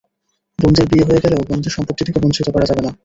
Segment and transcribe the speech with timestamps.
[0.59, 2.91] বোনদের বিয়ে হয়ে গেলেও বোনদের সম্পত্তি থেকে বঞ্চিত করা যাবে না।